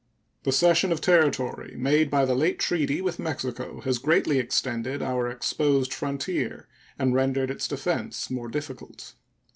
The 0.45 0.51
cession 0.51 0.91
of 0.91 0.99
territory 0.99 1.75
made 1.77 2.09
by 2.09 2.25
the 2.25 2.33
late 2.33 2.57
treaty 2.57 3.01
with 3.01 3.19
Mexico 3.19 3.81
has 3.81 3.99
greatly 3.99 4.39
extended 4.39 4.99
our 5.03 5.29
exposed 5.29 5.93
frontier 5.93 6.67
and 6.97 7.13
rendered 7.13 7.51
its 7.51 7.67
defense 7.67 8.31
more 8.31 8.47
difficult. 8.49 9.13